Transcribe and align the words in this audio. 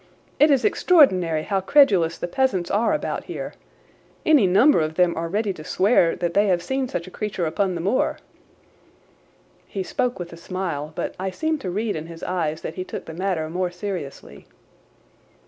"It 0.39 0.49
is 0.49 0.65
extraordinary 0.65 1.43
how 1.43 1.61
credulous 1.61 2.17
the 2.17 2.27
peasants 2.27 2.71
are 2.71 2.91
about 2.91 3.25
here! 3.25 3.53
Any 4.25 4.47
number 4.47 4.79
of 4.79 4.95
them 4.95 5.15
are 5.15 5.27
ready 5.29 5.53
to 5.53 5.63
swear 5.63 6.15
that 6.15 6.33
they 6.33 6.47
have 6.47 6.63
seen 6.63 6.87
such 6.87 7.05
a 7.05 7.11
creature 7.11 7.45
upon 7.45 7.75
the 7.75 7.81
moor." 7.81 8.17
He 9.67 9.83
spoke 9.83 10.17
with 10.17 10.33
a 10.33 10.37
smile, 10.37 10.91
but 10.95 11.13
I 11.19 11.29
seemed 11.29 11.61
to 11.61 11.69
read 11.69 11.95
in 11.95 12.07
his 12.07 12.23
eyes 12.23 12.61
that 12.61 12.73
he 12.73 12.83
took 12.83 13.05
the 13.05 13.13
matter 13.13 13.47
more 13.47 13.69
seriously. 13.69 14.47